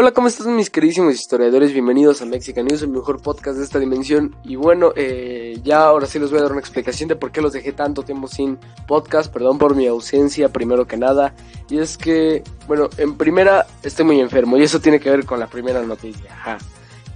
[0.00, 1.72] Hola, ¿cómo están mis queridísimos historiadores?
[1.72, 4.32] Bienvenidos a Mexican News, el mejor podcast de esta dimensión.
[4.44, 7.40] Y bueno, eh, ya ahora sí les voy a dar una explicación de por qué
[7.40, 9.32] los dejé tanto tiempo sin podcast.
[9.32, 11.34] Perdón por mi ausencia, primero que nada.
[11.68, 15.40] Y es que, bueno, en primera estoy muy enfermo y eso tiene que ver con
[15.40, 16.58] la primera noticia.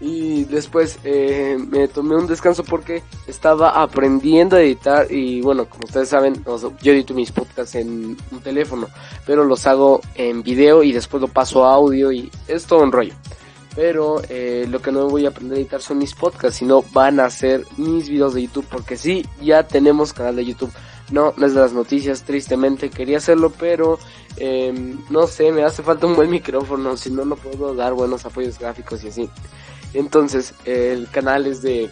[0.05, 5.85] Y después eh, me tomé un descanso porque estaba aprendiendo a editar y bueno, como
[5.85, 6.45] ustedes saben,
[6.83, 8.89] yo edito mis podcasts en un teléfono,
[9.25, 12.91] pero los hago en video y después lo paso a audio y es todo un
[12.91, 13.15] rollo.
[13.77, 17.21] Pero eh, lo que no voy a aprender a editar son mis podcasts, sino van
[17.21, 20.73] a ser mis videos de YouTube, porque sí, ya tenemos canal de YouTube.
[21.13, 24.01] No, es de las noticias, tristemente quería hacerlo, pero
[24.37, 28.25] eh, no sé, me hace falta un buen micrófono, si no, no puedo dar buenos
[28.27, 29.31] apoyos gráficos y así.
[29.95, 31.91] Entonces, el canal es de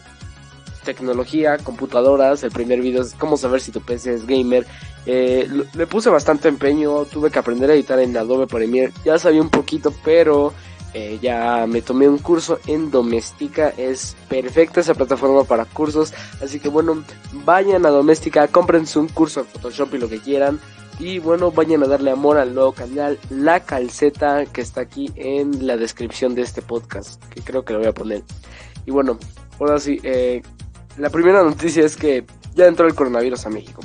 [0.85, 2.43] tecnología, computadoras.
[2.43, 4.67] El primer video es cómo saber si tu PC es gamer.
[5.07, 8.93] Eh, le puse bastante empeño, tuve que aprender a editar en Adobe Premiere.
[9.05, 10.53] Ya sabía un poquito, pero
[10.93, 13.73] eh, ya me tomé un curso en Doméstica.
[13.77, 16.13] Es perfecta esa plataforma para cursos.
[16.43, 17.05] Así que bueno,
[17.45, 20.61] vayan a Doméstica, cómprense un curso de Photoshop y lo que quieran.
[21.01, 25.67] Y bueno, vayan a darle amor al nuevo canal La Calceta que está aquí en
[25.67, 28.23] la descripción de este podcast, que creo que lo voy a poner.
[28.85, 29.19] Y bueno,
[29.59, 30.43] ahora sí, eh,
[30.99, 33.81] la primera noticia es que ya entró el coronavirus a México.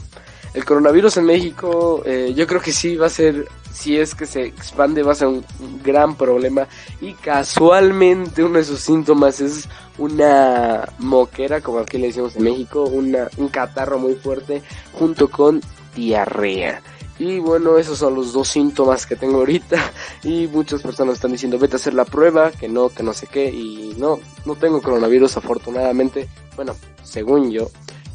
[0.53, 4.25] El coronavirus en México eh, yo creo que sí va a ser, si es que
[4.25, 5.45] se expande, va a ser un,
[5.81, 6.67] gran problema.
[6.99, 12.83] Y casualmente uno de sus síntomas es una moquera, como aquí le decimos en México,
[12.83, 15.61] una, un catarro muy fuerte junto con
[15.95, 16.81] diarrea.
[17.17, 19.91] Y bueno, esos son los dos síntomas que tengo ahorita.
[20.23, 23.27] Y muchas personas están diciendo, vete a hacer la prueba, que no, que no sé
[23.27, 23.49] qué.
[23.49, 26.27] Y no, no tengo coronavirus afortunadamente.
[26.55, 27.69] Bueno, según yo.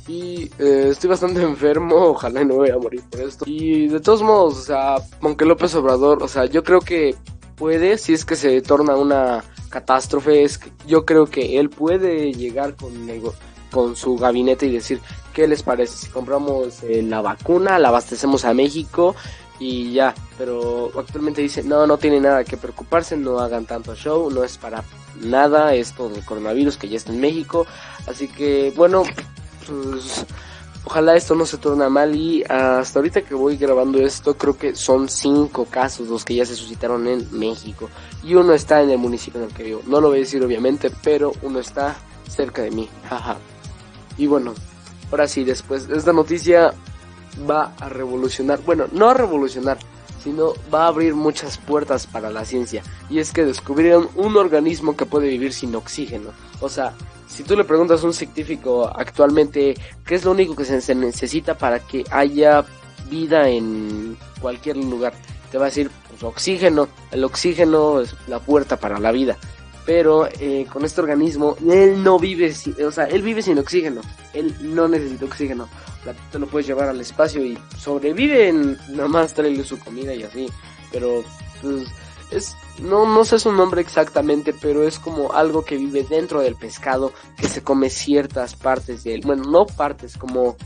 [0.09, 3.45] Y eh, estoy bastante enfermo, ojalá no voy a morir por esto.
[3.47, 7.15] Y de todos modos, o sea, aunque López Obrador, o sea, yo creo que
[7.57, 12.33] puede, si es que se torna una catástrofe, es que yo creo que él puede
[12.33, 12.93] llegar con
[13.71, 15.01] con su gabinete y decir
[15.33, 19.15] qué les parece si compramos eh, la vacuna, la abastecemos a México
[19.59, 24.31] y ya, pero actualmente dice no, no tiene nada que preocuparse, no hagan tanto show,
[24.31, 24.83] no es para
[25.21, 27.67] nada esto del coronavirus que ya está en México,
[28.07, 29.03] así que bueno,
[29.67, 30.25] pues
[30.85, 34.75] ojalá esto no se torne mal y hasta ahorita que voy grabando esto creo que
[34.75, 37.89] son cinco casos los que ya se suscitaron en México.
[38.25, 40.43] Y uno está en el municipio en el que vivo, no lo voy a decir
[40.43, 41.97] obviamente, pero uno está
[42.29, 43.37] cerca de mí, jaja.
[44.17, 44.55] Y bueno,
[45.11, 46.73] ahora sí, después esta noticia
[47.49, 49.79] va a revolucionar, bueno, no a revolucionar,
[50.23, 52.83] sino va a abrir muchas puertas para la ciencia.
[53.09, 56.31] Y es que descubrieron un organismo que puede vivir sin oxígeno.
[56.61, 56.93] O sea,
[57.27, 61.57] si tú le preguntas a un científico actualmente qué es lo único que se necesita
[61.57, 62.65] para que haya
[63.09, 65.15] vida en cualquier lugar,
[65.51, 66.89] te va a decir pues, oxígeno.
[67.11, 69.39] El oxígeno es la puerta para la vida
[69.91, 72.55] pero eh, con este organismo él no vive,
[72.87, 74.03] o sea, él vive sin oxígeno,
[74.33, 75.69] él no necesita oxígeno,
[76.31, 80.23] tú lo puedes llevar al espacio y sobrevive en, nada más traerle su comida y
[80.23, 80.47] así,
[80.93, 81.25] pero
[81.61, 81.89] pues
[82.31, 86.55] es, no, no sé su nombre exactamente, pero es como algo que vive dentro del
[86.55, 90.57] pescado, que se come ciertas partes de él, bueno, no partes, como,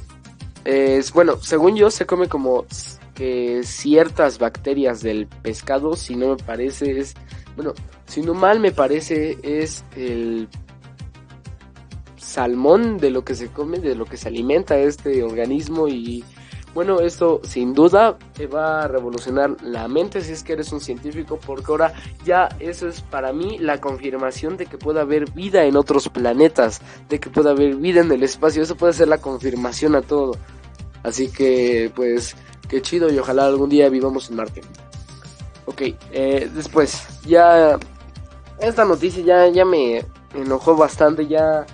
[0.67, 2.67] es, bueno, según yo se come como
[3.15, 7.15] que ciertas bacterias del pescado, si no me parece, es,
[7.57, 7.73] bueno,
[8.07, 10.49] si no mal me parece, es el
[12.17, 16.25] salmón de lo que se come, de lo que se alimenta este organismo y
[16.75, 20.81] bueno, esto sin duda te va a revolucionar la mente si es que eres un
[20.81, 21.95] científico, porque ahora
[22.25, 26.83] ya eso es para mí la confirmación de que puede haber vida en otros planetas,
[27.09, 30.37] de que puede haber vida en el espacio, eso puede ser la confirmación a todo.
[31.05, 32.35] Así que pues
[32.69, 34.63] qué chido y ojalá algún día vivamos en Marte.
[35.67, 35.83] Ok,
[36.13, 37.79] eh, después, ya
[38.61, 40.05] esta noticia ya, ya me
[40.35, 41.67] enojó bastante, ya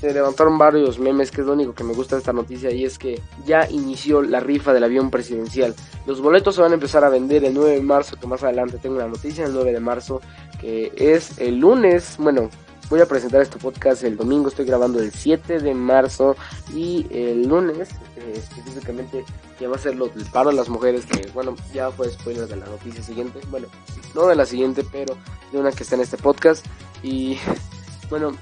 [0.00, 2.84] se levantaron varios memes, que es lo único que me gusta de esta noticia, y
[2.84, 5.74] es que ya inició la rifa del avión presidencial.
[6.06, 8.78] Los boletos se van a empezar a vender el 9 de marzo, que más adelante
[8.78, 10.20] tengo la noticia, el 9 de marzo,
[10.60, 12.48] que es el lunes, bueno,
[12.88, 16.36] voy a presentar este podcast el domingo, estoy grabando el 7 de marzo
[16.74, 19.24] y el lunes eh, específicamente
[19.60, 22.46] ya va a ser lo del paro de las mujeres, que bueno, ya fue spoiler
[22.46, 23.68] de la noticia siguiente, bueno,
[24.14, 25.16] no de la siguiente, pero
[25.52, 26.64] de una que está en este podcast
[27.02, 27.38] y
[28.10, 28.32] bueno,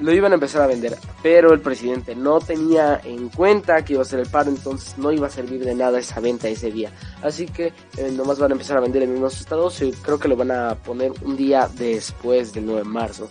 [0.00, 4.02] lo iban a empezar a vender, pero el presidente no tenía en cuenta que iba
[4.02, 6.90] a ser el paro, entonces no iba a servir de nada esa venta ese día.
[7.22, 10.28] Así que eh, nomás van a empezar a vender en mismos estados y creo que
[10.28, 13.28] lo van a poner un día después del 9 de marzo.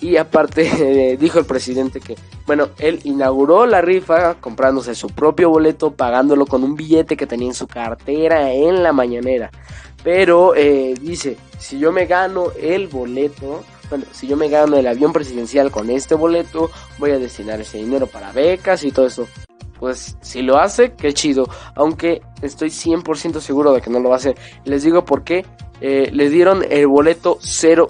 [0.00, 5.92] Y aparte dijo el presidente que, bueno, él inauguró la rifa comprándose su propio boleto,
[5.92, 9.50] pagándolo con un billete que tenía en su cartera en la mañanera.
[10.02, 14.86] Pero eh, dice, si yo me gano el boleto, bueno, si yo me gano el
[14.86, 19.26] avión presidencial con este boleto, voy a destinar ese dinero para becas y todo eso.
[19.78, 21.48] Pues si lo hace, qué chido.
[21.74, 24.36] Aunque estoy 100% seguro de que no lo va a hacer.
[24.64, 25.44] Les digo por qué.
[25.80, 27.88] Eh, le dieron el boleto 000,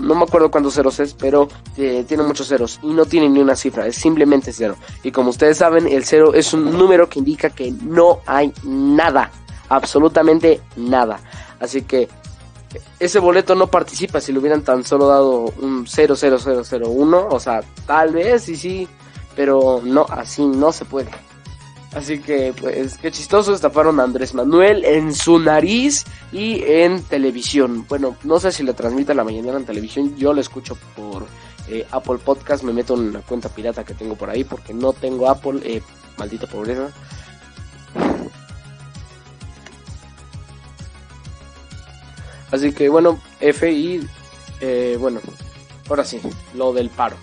[0.00, 3.40] no me acuerdo cuántos ceros es, pero eh, tiene muchos ceros y no tiene ni
[3.40, 4.76] una cifra, es simplemente cero.
[5.02, 9.30] Y como ustedes saben, el cero es un número que indica que no hay nada,
[9.68, 11.20] absolutamente nada.
[11.60, 12.08] Así que
[12.98, 18.12] ese boleto no participa si le hubieran tan solo dado un 00001, o sea, tal
[18.12, 18.88] vez y sí,
[19.36, 21.10] pero no, así no se puede.
[21.94, 27.86] Así que, pues, qué chistoso, estafaron a Andrés Manuel en su nariz y en televisión.
[27.88, 31.26] Bueno, no sé si le transmite la mañana en televisión, yo lo escucho por
[31.68, 34.92] eh, Apple Podcast, me meto en una cuenta pirata que tengo por ahí porque no
[34.92, 35.82] tengo Apple, eh,
[36.18, 36.90] maldita pobreza.
[42.50, 44.06] Así que bueno, F y
[44.60, 45.20] eh, bueno,
[45.88, 46.20] ahora sí,
[46.54, 47.16] lo del paro.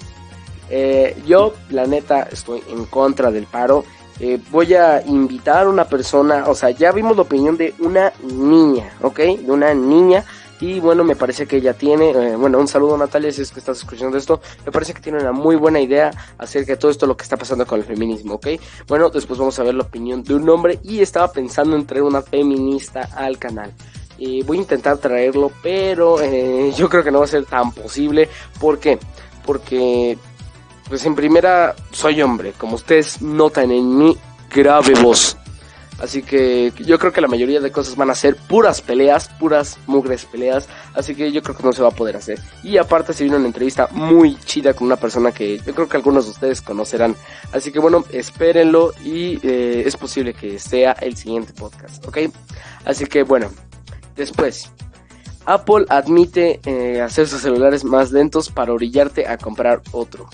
[0.69, 3.83] Eh, yo, la neta, estoy en contra del paro.
[4.23, 8.13] Eh, voy a invitar a una persona, o sea, ya vimos la opinión de una
[8.21, 9.18] niña, ¿ok?
[9.18, 10.23] De una niña.
[10.59, 13.57] Y bueno, me parece que ella tiene, eh, bueno, un saludo Natalia, si es que
[13.57, 17.07] estás escuchando esto, me parece que tiene una muy buena idea acerca de todo esto
[17.07, 18.47] lo que está pasando con el feminismo, ¿ok?
[18.88, 22.03] Bueno, después vamos a ver la opinión de un hombre y estaba pensando en traer
[22.03, 23.74] una feminista al canal.
[24.19, 27.71] Eh, voy a intentar traerlo, pero eh, yo creo que no va a ser tan
[27.71, 28.29] posible.
[28.59, 29.00] ¿Por qué?
[29.44, 30.15] Porque,
[30.91, 34.17] pues en primera, soy hombre, como ustedes notan en mi
[34.53, 35.38] grave voz.
[35.99, 39.77] Así que yo creo que la mayoría de cosas van a ser puras peleas, puras
[39.88, 40.67] mugres peleas.
[40.93, 42.39] Así que yo creo que no se va a poder hacer.
[42.63, 45.97] Y aparte se vino una entrevista muy chida con una persona que yo creo que
[45.97, 47.15] algunos de ustedes conocerán.
[47.51, 52.17] Así que bueno, espérenlo y eh, es posible que sea el siguiente podcast, ¿ok?
[52.85, 53.49] Así que bueno,
[54.15, 54.69] Después,
[55.45, 60.29] Apple admite eh, hacer sus celulares más lentos para orillarte a comprar otro.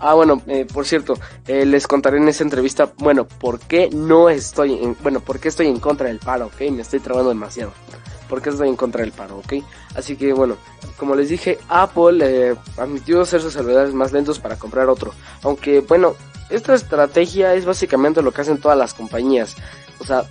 [0.00, 1.14] Ah, bueno, eh, por cierto,
[1.46, 5.48] eh, les contaré en esa entrevista, bueno, por qué no estoy en, bueno, por qué
[5.48, 6.60] estoy en contra del paro, ¿ok?
[6.72, 7.72] Me estoy trabando demasiado.
[8.28, 9.54] ¿Por qué estoy en contra del paro, ok?
[9.94, 10.56] Así que, bueno,
[10.96, 15.12] como les dije, Apple admitió hacer sus celulares más lentos para comprar otro.
[15.42, 16.14] Aunque, bueno,
[16.48, 19.56] esta estrategia es básicamente lo que hacen todas las compañías.
[19.98, 20.24] O sea,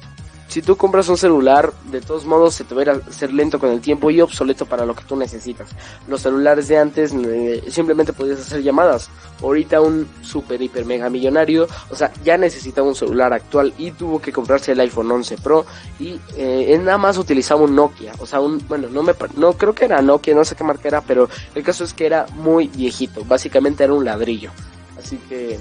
[0.49, 3.69] si tú compras un celular, de todos modos se te va a ser lento con
[3.69, 5.69] el tiempo y obsoleto para lo que tú necesitas.
[6.07, 9.11] Los celulares de antes eh, simplemente podías hacer llamadas.
[9.43, 14.19] Ahorita un super hiper mega millonario, o sea, ya necesitaba un celular actual y tuvo
[14.19, 15.67] que comprarse el iPhone 11 Pro
[15.99, 19.73] y eh, nada más utilizaba un Nokia, o sea, un bueno, no me no creo
[19.73, 22.67] que era Nokia, no sé qué marca era, pero el caso es que era muy
[22.67, 24.49] viejito, básicamente era un ladrillo.
[24.97, 25.59] Así que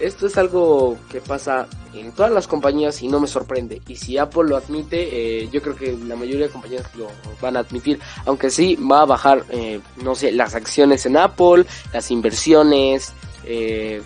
[0.00, 3.82] esto es algo que pasa en todas las compañías y no me sorprende.
[3.88, 7.08] Y si Apple lo admite, eh, yo creo que la mayoría de compañías lo
[7.40, 7.98] van a admitir.
[8.24, 13.12] Aunque sí va a bajar, eh, no sé, las acciones en Apple, las inversiones,
[13.44, 14.02] eh,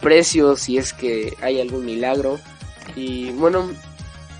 [0.00, 2.38] precios, si es que hay algún milagro.
[2.96, 3.68] Y bueno,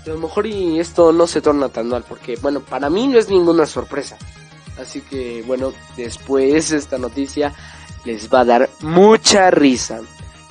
[0.05, 3.17] a lo mejor y esto no se torna tan mal porque, bueno, para mí no
[3.17, 4.17] es ninguna sorpresa.
[4.77, 7.53] Así que, bueno, después esta noticia
[8.05, 10.01] les va a dar mucha risa.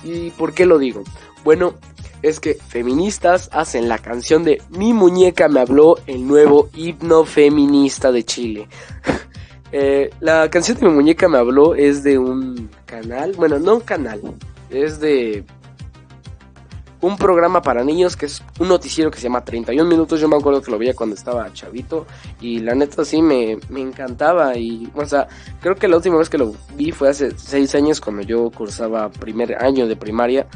[0.05, 1.03] ¿Y por qué lo digo?
[1.45, 1.75] Bueno,
[2.23, 8.13] es que feministas hacen la canción de Mi muñeca me habló, el nuevo himno feminista
[8.13, 8.69] de Chile.
[9.75, 13.81] Eh, la canción de Mi muñeca me habló es de un canal, bueno, no un
[13.81, 14.21] canal,
[14.69, 15.45] es de
[17.03, 20.21] un programa para niños que es un noticiero que se llama 31 minutos.
[20.21, 22.07] Yo me acuerdo que lo veía cuando estaba chavito
[22.41, 24.57] y la neta sí me, me encantaba.
[24.57, 25.29] Y, o sea,
[25.61, 29.11] creo que la última vez que lo vi fue hace 6 años cuando yo cursaba
[29.11, 30.47] primer año de primaria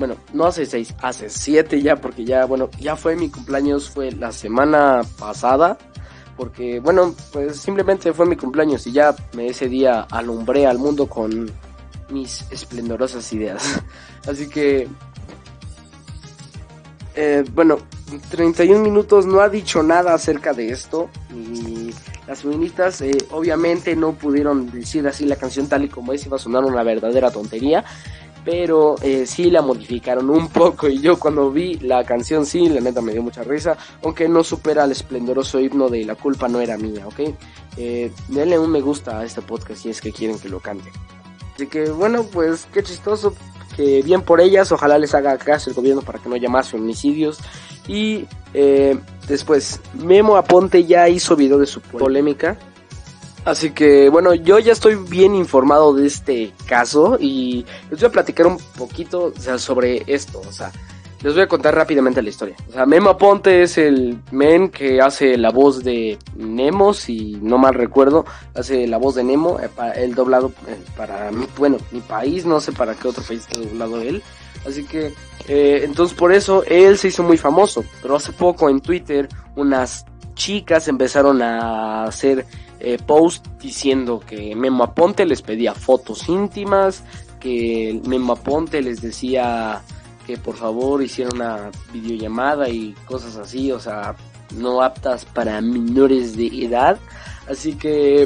[0.00, 4.10] bueno, no hace seis, hace siete ya, porque ya, bueno, ya fue mi cumpleaños, fue
[4.10, 5.76] la semana pasada,
[6.38, 11.06] porque, bueno, pues simplemente fue mi cumpleaños y ya me ese día alumbré al mundo
[11.06, 11.50] con
[12.08, 13.82] mis esplendorosas ideas.
[14.26, 14.88] Así que,
[17.14, 17.78] eh, bueno,
[18.30, 21.92] 31 minutos no ha dicho nada acerca de esto y
[22.26, 26.36] las feministas eh, obviamente no pudieron decir así la canción tal y como es, iba
[26.36, 27.84] a sonar una verdadera tontería
[28.44, 32.80] pero eh, sí la modificaron un poco y yo cuando vi la canción sí, la
[32.80, 36.60] neta me dio mucha risa, aunque no supera el esplendoroso himno de La culpa no
[36.60, 37.34] era mía, ¿ok?
[37.76, 40.90] Eh, denle un me gusta a este podcast si es que quieren que lo cante.
[41.54, 43.34] Así que bueno, pues qué chistoso,
[43.76, 46.72] que bien por ellas, ojalá les haga caso el gobierno para que no haya más
[46.74, 47.38] homicidios.
[47.88, 52.58] Y eh, después, Memo Aponte ya hizo video de su polémica
[53.44, 58.12] Así que bueno, yo ya estoy bien informado de este caso y les voy a
[58.12, 60.42] platicar un poquito sobre esto.
[60.46, 60.70] O sea,
[61.22, 62.56] les voy a contar rápidamente la historia.
[62.68, 67.58] O sea, Memo Aponte es el men que hace la voz de Nemo, si no
[67.58, 68.24] mal recuerdo,
[68.54, 72.72] hace la voz de Nemo, eh, el doblado eh, para bueno, mi país, no sé
[72.72, 74.22] para qué otro país está doblado él.
[74.66, 75.12] Así que,
[75.48, 77.84] eh, entonces por eso él se hizo muy famoso.
[78.02, 82.46] Pero hace poco en Twitter unas chicas empezaron a hacer
[82.80, 87.02] eh, post diciendo que Memo Aponte les pedía fotos íntimas,
[87.38, 89.82] que Memo Aponte les decía
[90.30, 94.14] que por favor hiciera una videollamada y cosas así, o sea,
[94.54, 96.98] no aptas para menores de edad.
[97.48, 98.22] Así que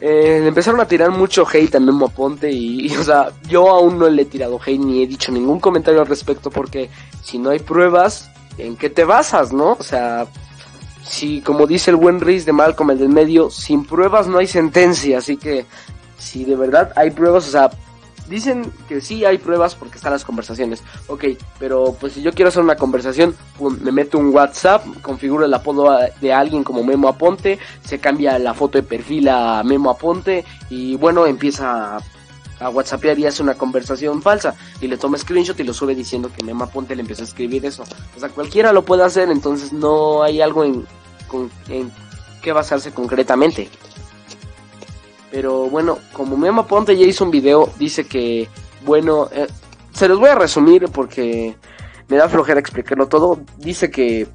[0.00, 3.98] eh, empezaron a tirar mucho hate a Memo Aponte y, y, o sea, yo aún
[3.98, 6.88] no le he tirado hate ni he dicho ningún comentario al respecto porque
[7.22, 9.72] si no hay pruebas, ¿en qué te basas, no?
[9.72, 10.26] O sea,
[11.04, 14.46] si como dice el buen Riz de Malcolm el del medio, sin pruebas no hay
[14.46, 15.66] sentencia, así que
[16.16, 17.70] si de verdad hay pruebas, o sea,
[18.28, 21.24] dicen que sí hay pruebas porque están las conversaciones, ok,
[21.58, 23.34] pero pues si yo quiero hacer una conversación,
[23.80, 28.54] me meto un WhatsApp, configuro el apodo de alguien como Memo Aponte, se cambia la
[28.54, 32.00] foto de perfil a Memo Aponte y bueno, empieza a
[32.60, 36.30] a WhatsApp y hace una conversación falsa y le toma screenshot y lo sube diciendo
[36.34, 37.84] que Memo Aponte le empezó a escribir eso.
[38.16, 40.86] O sea, cualquiera lo puede hacer, entonces no hay algo en,
[41.28, 41.90] con, en
[42.42, 43.68] qué basarse concretamente.
[45.36, 48.48] Pero bueno, como Memo Aponte ya hizo un video, dice que,
[48.86, 49.46] bueno, eh,
[49.92, 51.54] se los voy a resumir porque
[52.08, 53.40] me da flojera explicarlo todo.
[53.58, 54.26] Dice que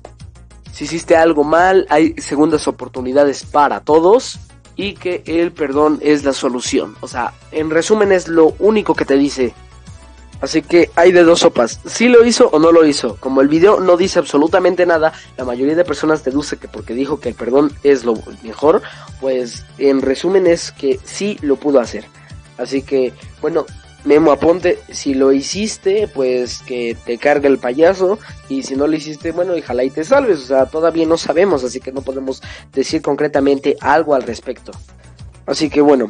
[0.72, 4.42] si hiciste algo mal, hay segundas oportunidades para todos
[4.76, 6.96] y que el perdón es la solución.
[7.02, 9.56] O sea, en resumen es lo único que te dice.
[10.42, 13.16] Así que hay de dos sopas, si lo hizo o no lo hizo.
[13.20, 17.20] Como el video no dice absolutamente nada, la mayoría de personas deduce que porque dijo
[17.20, 18.82] que el perdón es lo mejor,
[19.20, 22.06] pues en resumen es que sí lo pudo hacer.
[22.58, 23.66] Así que, bueno,
[24.04, 28.18] Memo Aponte, si lo hiciste, pues que te cargue el payaso.
[28.50, 30.40] Y si no lo hiciste, bueno, y y te salves.
[30.40, 32.42] O sea, todavía no sabemos, así que no podemos
[32.74, 34.72] decir concretamente algo al respecto.
[35.46, 36.10] Así que bueno,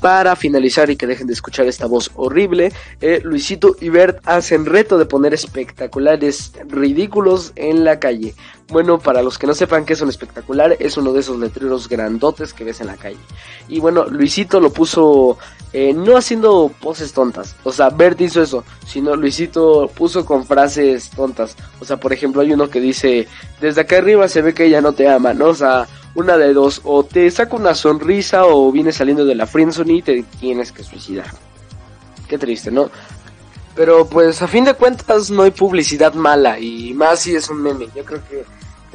[0.00, 4.66] para finalizar y que dejen de escuchar esta voz horrible, eh, Luisito y Bert hacen
[4.66, 8.34] reto de poner espectaculares ridículos en la calle.
[8.70, 11.88] Bueno, para los que no sepan qué es un espectacular, es uno de esos letreros
[11.88, 13.16] grandotes que ves en la calle.
[13.66, 15.38] Y bueno, Luisito lo puso
[15.72, 17.56] eh, no haciendo poses tontas.
[17.64, 21.56] O sea, Bert hizo eso, sino Luisito puso con frases tontas.
[21.80, 23.26] O sea, por ejemplo, hay uno que dice,
[23.60, 25.46] desde acá arriba se ve que ella no te ama, ¿no?
[25.46, 29.46] O sea, una de dos, o te saca una sonrisa o vienes saliendo de la
[29.46, 31.26] friendzone y te tienes que suicidar.
[32.28, 32.90] Qué triste, ¿no?
[33.74, 37.62] Pero pues a fin de cuentas no hay publicidad mala y más si es un
[37.62, 37.88] meme.
[37.94, 38.44] Yo creo que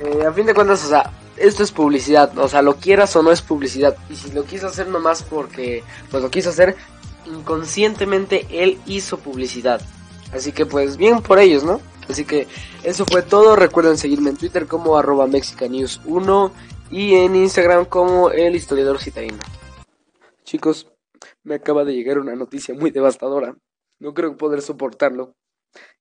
[0.04, 3.24] eh, a fin de cuentas, o sea, esto es publicidad, o sea, lo quieras o
[3.24, 3.96] no es publicidad.
[4.10, 6.76] Y si lo quiso hacer nomás porque pues lo quiso hacer
[7.26, 9.82] inconscientemente él hizo publicidad.
[10.34, 11.80] Así que pues bien por ellos, ¿no?
[12.10, 12.48] Así que
[12.84, 13.56] eso fue todo.
[13.56, 16.52] Recuerden seguirme en Twitter como arroba mexicanews1
[16.94, 19.40] y en Instagram como el historiador citadino.
[20.44, 20.92] Chicos,
[21.44, 23.56] me acaba de llegar una noticia muy devastadora.
[24.00, 25.34] No creo poder soportarlo.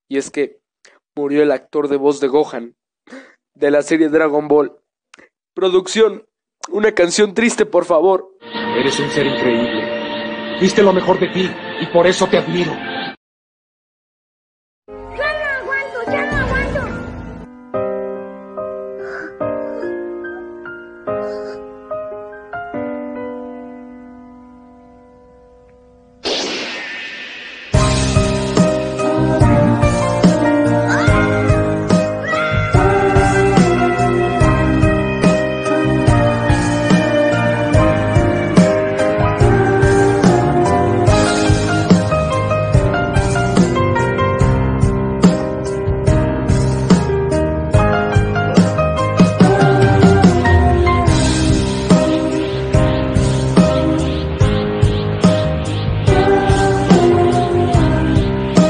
[0.07, 0.59] Y es que
[1.15, 2.75] murió el actor de voz de Gohan
[3.55, 4.77] de la serie Dragon Ball.
[5.55, 6.27] Producción,
[6.69, 8.37] una canción triste, por favor.
[8.77, 10.59] Eres un ser increíble.
[10.61, 11.49] Viste lo mejor de ti
[11.81, 12.92] y por eso te admiro.